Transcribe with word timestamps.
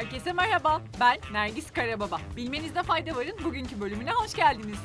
Herkese 0.00 0.32
merhaba. 0.32 0.82
Ben 1.00 1.18
Nergis 1.32 1.70
Karababa. 1.72 2.20
Bilmenizde 2.36 2.82
fayda 2.82 3.16
varın 3.16 3.36
bugünkü 3.44 3.80
bölümüne 3.80 4.10
hoş 4.10 4.34
geldiniz. 4.34 4.78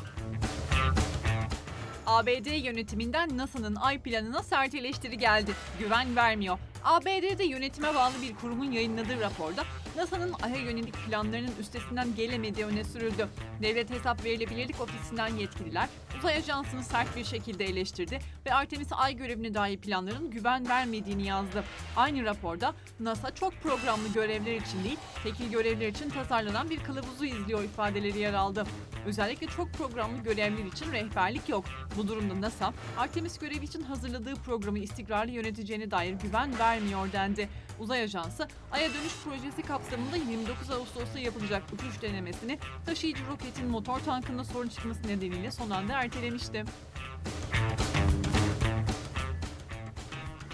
ABD 2.08 2.66
yönetiminden 2.66 3.38
NASA'nın 3.38 3.76
ay 3.76 4.00
planına 4.00 4.44
sert 4.44 4.76
eleştiri 4.76 5.18
geldi. 5.18 5.52
Güven 5.80 6.16
vermiyor. 6.16 6.58
ABD'de 6.84 7.44
yönetime 7.44 7.96
bağlı 7.96 8.14
bir 8.22 8.36
kurumun 8.36 8.72
yayınladığı 8.72 9.20
raporda 9.20 9.64
NASA'nın 9.96 10.34
Ay'a 10.44 10.58
yönelik 10.58 10.94
planlarının 10.94 11.52
üstesinden 11.60 12.16
gelemediği 12.16 12.66
öne 12.66 12.84
sürüldü. 12.84 13.28
Devlet 13.62 13.90
Hesap 13.90 14.26
Verilebilirlik 14.26 14.82
Ofisi'nden 14.82 15.36
yetkililer 15.36 15.90
uzay 16.26 16.38
ajansını 16.38 16.84
sert 16.84 17.16
bir 17.16 17.24
şekilde 17.24 17.66
eleştirdi 17.66 18.20
ve 18.46 18.54
Artemis 18.54 18.88
Ay 18.92 19.16
görevine 19.16 19.54
dair 19.54 19.78
planların 19.78 20.32
güven 20.32 20.70
vermediğini 20.70 21.28
yazdı. 21.28 21.64
Aynı 21.96 22.26
raporda 22.26 22.74
NASA 23.00 23.36
çok 23.36 23.54
programlı 23.54 24.08
görevler 24.14 24.56
için 24.56 24.84
değil, 24.84 24.98
tekil 25.24 25.52
görevler 25.52 25.88
için 25.88 26.10
tasarlanan 26.10 26.70
bir 26.70 26.80
kılavuzu 26.80 27.26
izliyor 27.26 27.64
ifadeleri 27.64 28.20
yer 28.20 28.34
aldı. 28.34 28.66
Özellikle 29.06 29.48
çok 29.48 29.74
programlı 29.74 30.18
görevler 30.24 30.66
için 30.66 30.92
rehberlik 30.92 31.50
yok. 31.50 31.66
Bu 31.98 32.08
durumda 32.08 32.42
NASA, 32.42 32.74
Artemis 32.98 33.38
görevi 33.40 33.66
için 33.66 33.82
hazırladığı 33.82 34.36
programı 34.36 34.80
istikrarlı 34.80 35.32
yöneteceğine 35.32 35.92
dair 35.92 36.14
güven 36.14 36.60
vermiyor 36.60 37.12
dendi. 37.12 37.50
Uzay 37.80 38.02
Ajansı, 38.04 38.48
Ay'a 38.72 38.90
dönüş 38.90 39.14
projesi 39.24 39.62
kapsamında 39.62 39.85
29 39.92 40.72
Ağustos'ta 40.72 41.20
yapılacak 41.20 41.64
uçuş 41.74 42.02
denemesini 42.02 42.60
taşıyıcı 42.86 43.28
roketin 43.32 43.68
motor 43.68 44.00
tankında 44.00 44.44
sorun 44.44 44.68
çıkması 44.68 45.08
nedeniyle 45.08 45.52
son 45.52 45.70
anda 45.70 45.94
ertelemişti. 45.94 46.64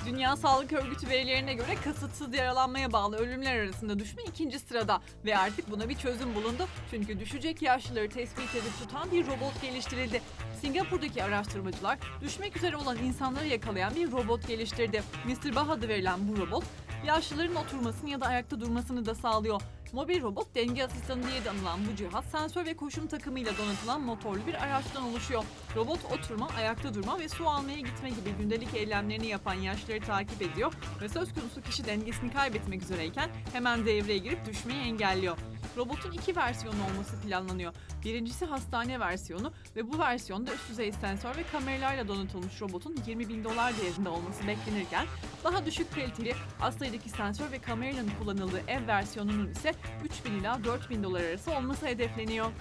Dünya 0.05 0.35
Sağlık 0.35 0.73
Örgütü 0.73 1.09
verilerine 1.09 1.53
göre 1.53 1.75
kasıtsız 1.83 2.33
yaralanmaya 2.33 2.91
bağlı 2.91 3.17
ölümler 3.17 3.59
arasında 3.59 3.99
düşme 3.99 4.23
ikinci 4.23 4.59
sırada 4.59 5.01
ve 5.25 5.37
artık 5.37 5.71
buna 5.71 5.89
bir 5.89 5.95
çözüm 5.95 6.35
bulundu. 6.35 6.67
Çünkü 6.91 7.19
düşecek 7.19 7.61
yaşlıları 7.61 8.09
tespit 8.09 8.55
edip 8.55 8.79
tutan 8.79 9.11
bir 9.11 9.27
robot 9.27 9.61
geliştirildi. 9.61 10.21
Singapur'daki 10.61 11.23
araştırmacılar 11.23 11.99
düşmek 12.21 12.57
üzere 12.57 12.77
olan 12.77 12.97
insanları 12.97 13.47
yakalayan 13.47 13.95
bir 13.95 14.11
robot 14.11 14.47
geliştirdi. 14.47 15.03
Mr. 15.25 15.55
Bah 15.55 15.69
adı 15.69 15.87
verilen 15.87 16.19
bu 16.27 16.37
robot 16.37 16.63
yaşlıların 17.05 17.55
oturmasını 17.55 18.09
ya 18.09 18.21
da 18.21 18.25
ayakta 18.25 18.59
durmasını 18.59 19.05
da 19.05 19.15
sağlıyor. 19.15 19.61
Mobil 19.93 20.21
robot 20.21 20.55
denge 20.55 20.83
asistanı 20.83 21.23
diye 21.27 21.45
de 21.45 21.49
anılan 21.49 21.79
bu 21.91 21.95
cihaz 21.95 22.25
sensör 22.25 22.65
ve 22.65 22.75
koşum 22.75 23.07
takımıyla 23.07 23.51
donatılan 23.57 24.01
motorlu 24.01 24.47
bir 24.47 24.53
araçtan 24.53 25.03
oluşuyor. 25.03 25.43
Robot 25.75 25.99
oturma, 26.05 26.47
ayakta 26.57 26.93
durma 26.93 27.19
ve 27.19 27.29
su 27.29 27.49
almaya 27.49 27.79
gitme 27.79 28.09
gibi 28.09 28.31
gündelik 28.39 28.73
eylemlerini 28.73 29.27
yapan 29.27 29.53
yaşlıları 29.53 30.01
takip 30.01 30.41
ediyor 30.41 30.73
ve 31.01 31.09
söz 31.09 31.33
konusu 31.33 31.61
kişi 31.61 31.85
dengesini 31.85 32.33
kaybetmek 32.33 32.81
üzereyken 32.81 33.29
hemen 33.53 33.85
devreye 33.85 34.17
girip 34.17 34.45
düşmeyi 34.45 34.81
engelliyor. 34.81 35.37
Robotun 35.77 36.11
iki 36.11 36.35
versiyonu 36.35 36.77
olması 36.91 37.21
planlanıyor. 37.21 37.73
Birincisi 38.05 38.45
hastane 38.45 38.99
versiyonu 38.99 39.51
ve 39.75 39.91
bu 39.91 39.99
versiyonda 39.99 40.53
üst 40.53 40.69
düzey 40.69 40.91
sensör 40.91 41.37
ve 41.37 41.43
kameralarla 41.51 42.07
donatılmış 42.07 42.61
robotun 42.61 42.95
20 43.07 43.29
bin 43.29 43.43
dolar 43.43 43.73
değerinde 43.81 44.09
olması 44.09 44.47
beklenirken 44.47 45.05
daha 45.43 45.65
düşük 45.65 45.95
kaliteli 45.95 46.33
az 46.61 46.77
sayıdaki 46.77 47.09
sensör 47.09 47.51
ve 47.51 47.59
kameranın 47.59 48.09
kullanıldığı 48.19 48.61
ev 48.67 48.87
versiyonunun 48.87 49.51
ise 49.51 49.73
3 50.05 50.25
bin 50.25 50.39
ila 50.39 50.63
4 50.63 50.89
bin 50.89 51.03
dolar 51.03 51.23
arası 51.23 51.51
olması 51.51 51.85
hedefleniyor. 51.85 52.51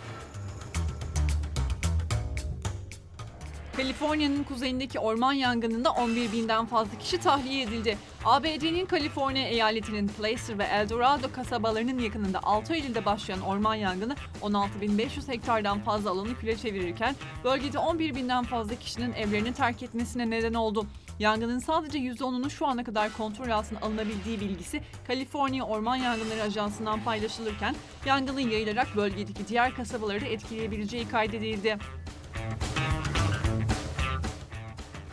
Kaliforniya'nın 3.77 4.45
kuzeyindeki 4.45 4.99
orman 4.99 5.33
yangınında 5.33 5.91
11 5.91 6.33
binden 6.33 6.67
fazla 6.67 6.99
kişi 6.99 7.19
tahliye 7.19 7.63
edildi. 7.63 7.99
ABD'nin 8.25 8.87
Kaliforniya 8.87 9.49
eyaletinin 9.49 10.09
Placer 10.09 10.59
ve 10.59 10.65
El 10.65 10.89
Dorado 10.89 11.33
kasabalarının 11.33 11.99
yakınında 11.99 12.41
6 12.43 12.75
Eylül'de 12.75 13.05
başlayan 13.05 13.41
orman 13.41 13.75
yangını 13.75 14.17
16.500 14.43 15.29
hektardan 15.29 15.81
fazla 15.81 16.11
alanı 16.11 16.39
küle 16.39 16.57
çevirirken 16.57 17.15
bölgede 17.45 17.79
11 17.79 18.15
binden 18.15 18.45
fazla 18.45 18.75
kişinin 18.75 19.13
evlerini 19.13 19.53
terk 19.53 19.83
etmesine 19.83 20.31
neden 20.31 20.55
oldu. 20.55 20.87
Yangının 21.19 21.59
sadece 21.59 21.99
%10'unun 21.99 22.51
şu 22.51 22.67
ana 22.67 22.85
kadar 22.85 23.17
kontrol 23.17 23.51
altına 23.51 23.81
alınabildiği 23.81 24.41
bilgisi 24.41 24.83
Kaliforniya 25.07 25.65
Orman 25.65 25.97
Yangınları 25.97 26.43
Ajansı'ndan 26.43 27.05
paylaşılırken 27.05 27.75
yangının 28.07 28.41
yayılarak 28.41 28.97
bölgedeki 28.97 29.49
diğer 29.49 29.75
kasabaları 29.75 30.21
da 30.21 30.27
etkileyebileceği 30.27 31.09
kaydedildi. 31.09 31.79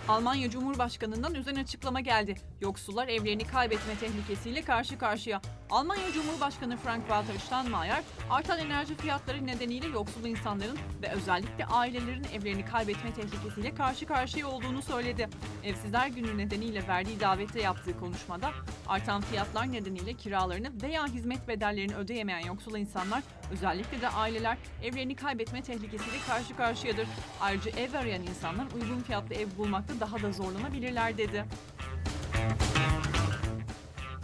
Almanya 0.07 0.49
Cumhurbaşkanı'ndan 0.49 1.35
üzerine 1.35 1.59
açıklama 1.59 1.99
geldi. 1.99 2.35
Yoksullar 2.61 3.07
evlerini 3.07 3.47
kaybetme 3.47 3.95
tehlikesiyle 3.95 4.61
karşı 4.61 4.97
karşıya. 4.97 5.41
Almanya 5.69 6.11
Cumhurbaşkanı 6.11 6.75
Frank-Walter 6.75 7.37
Steinmeier, 7.45 8.03
artan 8.29 8.59
enerji 8.59 8.95
fiyatları 8.95 9.47
nedeniyle 9.47 9.87
yoksul 9.87 10.25
insanların 10.25 10.77
ve 11.01 11.11
özellikle 11.11 11.65
ailelerin 11.65 12.25
evlerini 12.33 12.65
kaybetme 12.65 13.13
tehlikesiyle 13.13 13.75
karşı 13.75 14.05
karşıya 14.05 14.47
olduğunu 14.47 14.81
söyledi. 14.81 15.29
Evsizler 15.63 16.07
Günü 16.07 16.37
nedeniyle 16.37 16.87
verdiği 16.87 17.19
davette 17.19 17.61
yaptığı 17.61 17.99
konuşmada, 17.99 18.51
artan 18.87 19.21
fiyatlar 19.21 19.71
nedeniyle 19.71 20.13
kiralarını 20.13 20.81
veya 20.81 21.07
hizmet 21.07 21.47
bedellerini 21.47 21.95
ödeyemeyen 21.95 22.47
yoksul 22.47 22.75
insanlar, 22.75 23.23
özellikle 23.51 24.01
de 24.01 24.09
aileler 24.09 24.57
evlerini 24.83 25.15
kaybetme 25.15 25.61
tehlikesiyle 25.61 26.17
karşı 26.27 26.57
karşıyadır. 26.57 27.07
Ayrıca 27.41 27.71
ev 27.71 27.93
arayan 27.93 28.23
insanlar 28.23 28.65
uygun 28.75 28.99
fiyatlı 28.99 29.35
ev 29.35 29.47
bulmakta 29.57 29.96
daha 29.99 30.21
da 30.21 30.31
zorlanabilirler 30.31 31.17
dedi. 31.17 31.45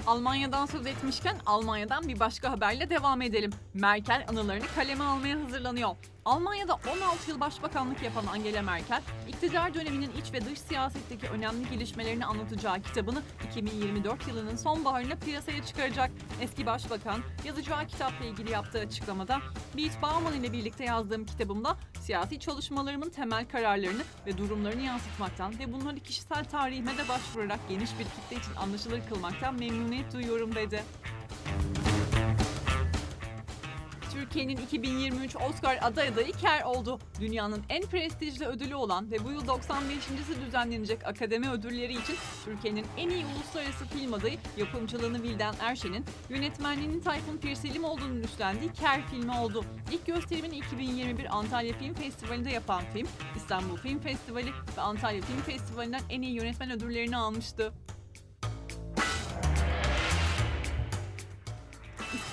Almanya'dan 0.07 0.65
söz 0.65 0.85
etmişken 0.85 1.37
Almanya'dan 1.45 2.07
bir 2.07 2.19
başka 2.19 2.51
haberle 2.51 2.89
devam 2.89 3.21
edelim. 3.21 3.51
Merkel 3.73 4.25
anılarını 4.27 4.65
kaleme 4.75 5.03
almaya 5.03 5.43
hazırlanıyor. 5.43 5.95
Almanya'da 6.25 6.73
16 6.73 7.29
yıl 7.29 7.39
başbakanlık 7.39 8.03
yapan 8.03 8.25
Angela 8.25 8.61
Merkel, 8.61 9.01
iktidar 9.27 9.73
döneminin 9.73 10.11
iç 10.21 10.33
ve 10.33 10.45
dış 10.45 10.59
siyasetteki 10.59 11.27
önemli 11.27 11.69
gelişmelerini 11.69 12.25
anlatacağı 12.25 12.81
kitabını 12.81 13.21
2024 13.51 14.27
yılının 14.27 14.55
sonbaharında 14.55 15.15
piyasaya 15.15 15.65
çıkaracak. 15.65 16.11
Eski 16.41 16.65
başbakan 16.65 17.19
yazacağı 17.45 17.87
kitapla 17.87 18.25
ilgili 18.25 18.51
yaptığı 18.51 18.79
açıklamada, 18.79 19.39
Beat 19.77 20.01
Bauman 20.01 20.33
ile 20.33 20.53
birlikte 20.53 20.85
yazdığım 20.85 21.25
kitabımda 21.25 21.77
siyasi 22.03 22.39
çalışmalarımın 22.39 23.09
temel 23.09 23.45
kararlarını 23.47 24.03
ve 24.27 24.37
durumlarını 24.37 24.81
yansıtmaktan 24.81 25.59
ve 25.59 25.73
bunları 25.73 25.99
kişisel 25.99 26.45
tarihime 26.45 26.97
de 26.97 27.09
başvurarak 27.09 27.59
geniş 27.69 27.89
bir 27.99 28.03
kitle 28.03 28.35
için 28.35 28.55
anlaşılır 28.55 29.01
kılmaktan 29.09 29.59
memnuniyet 29.59 30.13
duyuyorum 30.13 30.55
dedi. 30.55 30.83
Türkiye'nin 34.23 34.57
2023 34.57 35.35
Oscar 35.35 35.79
aday 35.81 36.07
adayı 36.07 36.31
Ker 36.31 36.63
oldu. 36.63 36.99
Dünyanın 37.19 37.63
en 37.69 37.81
prestijli 37.83 38.45
ödülü 38.45 38.75
olan 38.75 39.11
ve 39.11 39.23
bu 39.23 39.31
yıl 39.31 39.45
95.si 39.45 40.45
düzenlenecek 40.45 41.07
akademi 41.07 41.49
ödülleri 41.49 41.91
için 41.91 42.15
Türkiye'nin 42.45 42.85
en 42.97 43.09
iyi 43.09 43.25
uluslararası 43.25 43.85
film 43.85 44.13
adayı 44.13 44.37
yapımcılığını 44.57 45.23
Vildan 45.23 45.55
Erşen'in, 45.59 46.05
yönetmenliğinin 46.29 46.99
Tayfun 46.99 47.37
Pirselim 47.37 47.83
üstlendiği 48.23 48.73
Ker 48.73 49.01
filmi 49.07 49.31
oldu. 49.31 49.65
İlk 49.91 50.05
gösterimini 50.05 50.57
2021 50.57 51.37
Antalya 51.37 51.77
Film 51.77 51.93
Festivali'nde 51.93 52.49
yapan 52.49 52.83
film, 52.93 53.07
İstanbul 53.35 53.77
Film 53.77 53.99
Festivali 53.99 54.51
ve 54.77 54.81
Antalya 54.81 55.21
Film 55.21 55.41
Festivali'nden 55.41 56.01
en 56.09 56.21
iyi 56.21 56.35
yönetmen 56.35 56.71
ödüllerini 56.71 57.17
almıştı. 57.17 57.73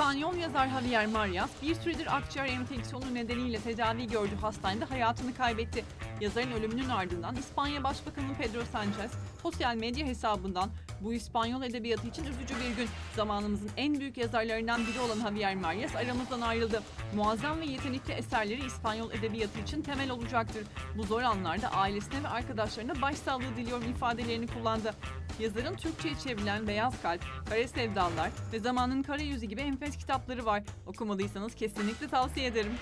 İspanyol 0.00 0.36
yazar 0.36 0.68
Javier 0.68 1.06
Marias 1.06 1.50
bir 1.62 1.74
süredir 1.74 2.16
akciğer 2.16 2.46
enfeksiyonu 2.46 3.14
nedeniyle 3.14 3.58
tedavi 3.60 4.06
gördüğü 4.06 4.36
hastanede 4.36 4.84
hayatını 4.84 5.34
kaybetti. 5.34 5.84
Yazarın 6.20 6.52
ölümünün 6.52 6.88
ardından 6.88 7.36
İspanya 7.36 7.84
Başbakanı 7.84 8.34
Pedro 8.38 8.64
Sanchez 8.72 9.12
sosyal 9.42 9.76
medya 9.76 10.06
hesabından 10.06 10.70
bu 11.00 11.14
İspanyol 11.14 11.62
edebiyatı 11.62 12.06
için 12.06 12.24
üzücü 12.24 12.54
bir 12.54 12.76
gün. 12.76 12.88
Zamanımızın 13.16 13.70
en 13.76 14.00
büyük 14.00 14.16
yazarlarından 14.16 14.86
biri 14.86 15.00
olan 15.00 15.16
Javier 15.16 15.54
Marias 15.54 15.96
aramızdan 15.96 16.40
ayrıldı. 16.40 16.82
Muazzam 17.14 17.60
ve 17.60 17.66
yetenekli 17.66 18.12
eserleri 18.12 18.66
İspanyol 18.66 19.10
edebiyatı 19.10 19.60
için 19.60 19.82
temel 19.82 20.10
olacaktır. 20.10 20.66
Bu 20.98 21.02
zor 21.02 21.22
anlarda 21.22 21.72
ailesine 21.72 22.22
ve 22.22 22.28
arkadaşlarına 22.28 23.02
başsağlığı 23.02 23.56
diliyorum 23.56 23.90
ifadelerini 23.90 24.46
kullandı. 24.46 24.94
Yazarın 25.40 25.76
Türkçe'ye 25.76 26.14
çevrilen 26.14 26.66
Beyaz 26.66 27.02
Kalp, 27.02 27.20
Kara 27.48 27.68
Sevdalılar 27.68 28.30
ve 28.52 28.60
Zamanın 28.60 29.02
Kara 29.02 29.22
Yüzü 29.22 29.46
gibi 29.46 29.60
enfes 29.60 29.96
kitapları 29.96 30.46
var. 30.46 30.62
Okumadıysanız 30.86 31.54
kesinlikle 31.54 32.08
tavsiye 32.08 32.46
ederim. 32.46 32.72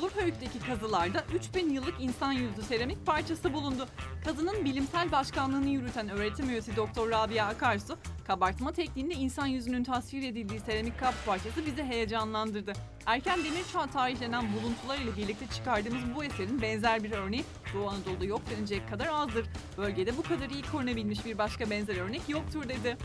Uluköy'deki 0.00 0.58
kazılarda 0.66 1.24
3000 1.34 1.70
yıllık 1.70 1.94
insan 2.00 2.32
yüzü 2.32 2.62
seramik 2.62 3.06
parçası 3.06 3.52
bulundu. 3.52 3.88
Kazının 4.24 4.64
bilimsel 4.64 5.12
başkanlığını 5.12 5.68
yürüten 5.68 6.08
öğretim 6.08 6.50
üyesi 6.50 6.76
Doktor 6.76 7.10
Rabia 7.10 7.46
Akarsu, 7.46 7.98
kabartma 8.26 8.72
tekniğinde 8.72 9.14
insan 9.14 9.46
yüzünün 9.46 9.84
tasvir 9.84 10.22
edildiği 10.22 10.60
seramik 10.60 11.00
kap 11.00 11.14
parçası 11.26 11.66
bizi 11.66 11.82
heyecanlandırdı. 11.82 12.72
Erken 13.06 13.38
demir 13.38 13.64
çağ 13.72 13.86
tarihlenen 13.86 14.44
buluntular 14.52 14.98
ile 14.98 15.16
birlikte 15.16 15.46
çıkardığımız 15.46 16.14
bu 16.16 16.24
eserin 16.24 16.62
benzer 16.62 17.04
bir 17.04 17.12
örneği 17.12 17.44
Doğu 17.74 17.88
Anadolu'da 17.88 18.24
yok 18.24 18.42
denecek 18.50 18.88
kadar 18.88 19.06
azdır. 19.06 19.46
Bölgede 19.78 20.16
bu 20.16 20.22
kadar 20.22 20.50
iyi 20.50 20.62
korunabilmiş 20.72 21.24
bir 21.24 21.38
başka 21.38 21.70
benzer 21.70 21.96
örnek 21.96 22.28
yoktur 22.28 22.68
dedi. 22.68 22.96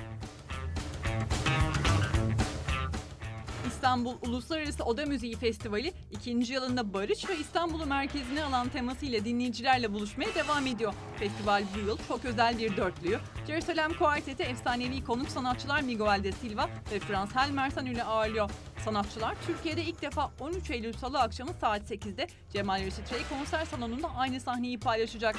İstanbul 3.75 4.15
Uluslararası 4.21 4.83
Oda 4.83 5.05
Müziği 5.05 5.35
Festivali 5.35 5.93
ikinci 6.11 6.53
yılında 6.53 6.93
barış 6.93 7.29
ve 7.29 7.37
İstanbul'u 7.37 7.85
merkezine 7.85 8.43
alan 8.43 8.69
temasıyla 8.69 9.25
dinleyicilerle 9.25 9.93
buluşmaya 9.93 10.35
devam 10.35 10.67
ediyor. 10.67 10.93
Festival 11.19 11.63
bu 11.75 11.79
yıl 11.87 11.97
çok 12.07 12.25
özel 12.25 12.57
bir 12.57 12.77
dörtlüyü. 12.77 13.19
Jerusalem 13.47 13.93
Kuarteti 13.93 14.43
efsanevi 14.43 15.03
konuk 15.03 15.29
sanatçılar 15.29 15.81
Miguel 15.81 16.23
de 16.23 16.31
Silva 16.31 16.69
ve 16.91 16.99
Frans 16.99 17.35
Helmersan 17.35 17.85
ile 17.85 18.03
ağırlıyor. 18.03 18.49
Sanatçılar 18.85 19.35
Türkiye'de 19.47 19.83
ilk 19.83 20.01
defa 20.01 20.31
13 20.39 20.71
Eylül 20.71 20.93
Salı 20.93 21.19
akşamı 21.19 21.53
saat 21.53 21.91
8'de 21.91 22.27
Cemal 22.53 22.79
Reşit 22.79 23.13
Rey 23.13 23.21
konser 23.29 23.65
salonunda 23.65 24.15
aynı 24.15 24.39
sahneyi 24.39 24.79
paylaşacak. 24.79 25.35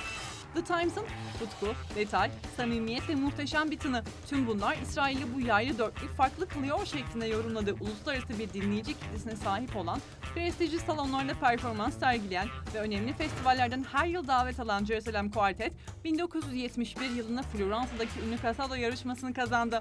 The 0.55 0.65
Times'ın 0.65 1.05
tutku, 1.39 1.67
metal, 1.97 2.31
samimiyet 2.57 3.09
ve 3.09 3.15
muhteşem 3.15 3.71
bir 3.71 3.79
tını. 3.79 4.03
Tüm 4.29 4.47
bunlar 4.47 4.77
İsrail'i 4.83 5.35
bu 5.35 5.41
yaylı 5.41 5.79
dörtlük 5.79 6.17
farklı 6.17 6.49
kılıyor 6.49 6.87
şeklinde 6.87 7.27
yorumladığı 7.27 7.75
uluslararası 7.75 8.39
bir 8.39 8.53
dinleyici 8.53 8.95
kitlesine 8.95 9.37
sahip 9.37 9.77
olan, 9.77 10.01
prestijli 10.35 10.79
salonlarda 10.79 11.35
performans 11.35 11.99
sergileyen 11.99 12.49
ve 12.75 12.81
önemli 12.81 13.13
festivallerden 13.13 13.85
her 13.93 14.07
yıl 14.07 14.29
davet 14.29 14.61
alan 14.61 14.85
Jerusalem 14.85 15.31
Quartet, 15.31 15.73
1971 16.05 17.11
yılında 17.11 17.43
Floransa'daki 17.43 18.21
ünlü 18.21 18.43
Casado 18.43 18.75
yarışmasını 18.75 19.35
kazandı. 19.35 19.81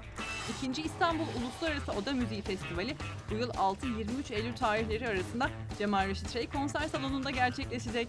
İkinci 0.56 0.82
İstanbul 0.82 1.24
Uluslararası 1.42 1.92
Oda 1.92 2.12
Müziği 2.12 2.42
Festivali 2.42 2.96
bu 3.30 3.34
yıl 3.34 3.50
6-23 3.50 4.34
Eylül 4.34 4.56
tarihleri 4.56 5.08
arasında 5.08 5.50
Cemal 5.78 6.08
Reşit 6.08 6.36
Rey 6.36 6.46
konser 6.46 6.88
salonunda 6.88 7.30
gerçekleşecek. 7.30 8.08